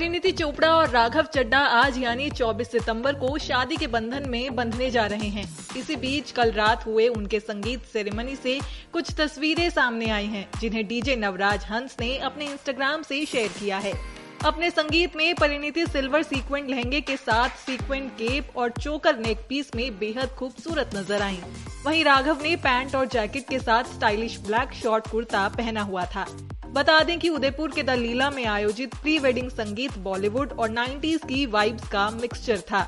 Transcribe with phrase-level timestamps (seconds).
[0.00, 4.90] परिणीति चोपड़ा और राघव चड्डा आज यानी 24 सितंबर को शादी के बंधन में बंधने
[4.90, 5.44] जा रहे हैं।
[5.76, 8.58] इसी बीच कल रात हुए उनके संगीत सेरेमनी से
[8.92, 13.78] कुछ तस्वीरें सामने आई हैं, जिन्हें डीजे नवराज हंस ने अपने इंस्टाग्राम से शेयर किया
[13.78, 13.92] है।
[14.44, 19.70] अपने संगीत में परिणीति सिल्वर सीक्वेंट लहंगे के साथ सीक्वेंट केप और चोकर नेक पीस
[19.76, 21.42] में बेहद खूबसूरत नज़र आईं।
[21.84, 26.26] वहीं राघव ने पैंट और जैकेट के साथ स्टाइलिश ब्लैक शॉर्ट कुर्ता पहना हुआ था।
[26.72, 31.46] बता दें कि उदयपुर के दलीला में आयोजित प्री वेडिंग संगीत बॉलीवुड और 90s की
[31.46, 32.82] वाइब्स का मिक्सचर था।